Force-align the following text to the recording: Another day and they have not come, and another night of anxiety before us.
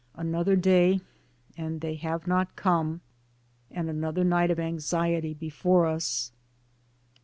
Another 0.15 0.55
day 0.55 0.99
and 1.55 1.79
they 1.79 1.93
have 1.93 2.25
not 2.25 2.55
come, 2.55 3.01
and 3.69 3.87
another 3.87 4.23
night 4.23 4.49
of 4.49 4.59
anxiety 4.59 5.35
before 5.35 5.85
us. 5.85 6.31